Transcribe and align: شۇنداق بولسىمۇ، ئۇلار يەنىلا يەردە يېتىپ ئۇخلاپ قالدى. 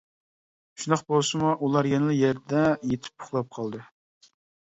شۇنداق 0.83 1.03
بولسىمۇ، 1.13 1.51
ئۇلار 1.67 1.89
يەنىلا 1.89 2.15
يەردە 2.21 2.65
يېتىپ 2.93 3.27
ئۇخلاپ 3.27 3.53
قالدى. 3.61 3.85